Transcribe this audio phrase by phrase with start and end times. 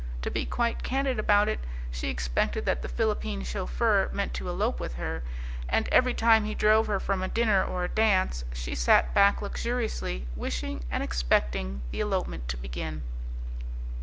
[0.23, 1.59] To be quite candid about it,
[1.91, 5.21] she expected that the Philippine chauffeur meant to elope with her,
[5.69, 9.43] and every time he drove her from a dinner or a dance she sat back
[9.43, 13.03] luxuriously, wishing and expecting the elopement to begin.